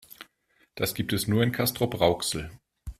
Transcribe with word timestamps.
Das 0.73 0.95
gibt 0.95 1.13
es 1.13 1.27
nur 1.27 1.43
in 1.43 1.51
Castrop-Rauxel 1.51 2.49